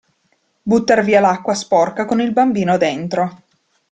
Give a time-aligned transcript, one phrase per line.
[0.73, 3.43] Buttar via l'acqua sporca con il bambino dentro.